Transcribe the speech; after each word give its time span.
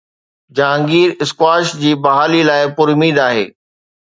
Jahangir 0.55 1.09
squash 1.25 1.65
جي 1.83 1.93
بحاليءَ 2.07 2.47
لاءِ 2.49 2.73
پراميد 2.81 3.23
آهي 3.29 3.47